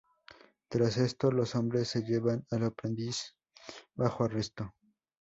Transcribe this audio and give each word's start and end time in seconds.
Tras 0.67 0.97
esto, 0.97 1.29
los 1.31 1.53
hombres 1.53 1.87
se 1.89 2.01
llevan 2.01 2.43
al 2.49 2.63
aprendiz 2.63 3.35
bajo 3.93 4.23
arresto. 4.23 4.73